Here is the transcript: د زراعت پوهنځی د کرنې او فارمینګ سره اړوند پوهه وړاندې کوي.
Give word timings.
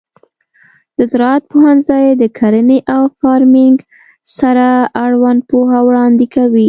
د 0.97 0.99
زراعت 1.11 1.43
پوهنځی 1.51 2.05
د 2.21 2.23
کرنې 2.37 2.79
او 2.95 3.03
فارمینګ 3.19 3.77
سره 4.37 4.67
اړوند 5.05 5.41
پوهه 5.49 5.79
وړاندې 5.87 6.25
کوي. 6.35 6.59